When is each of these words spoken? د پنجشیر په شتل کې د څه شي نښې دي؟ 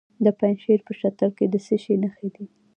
د 0.25 0.27
پنجشیر 0.39 0.79
په 0.87 0.93
شتل 0.99 1.29
کې 1.37 1.45
د 1.53 1.55
څه 1.65 1.75
شي 1.83 1.95
نښې 2.03 2.29
دي؟ 2.35 2.45